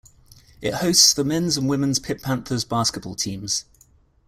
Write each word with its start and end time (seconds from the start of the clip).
It 0.63 0.73
hosts 0.73 1.13
the 1.13 1.23
men's 1.23 1.57
and 1.57 1.69
women's 1.69 1.99
Pitt 1.99 2.23
Panthers 2.23 2.65
basketball 2.65 3.13
teams. 3.13 3.65